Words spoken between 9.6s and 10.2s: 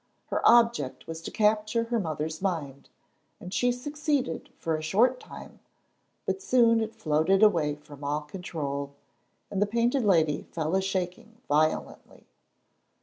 the Painted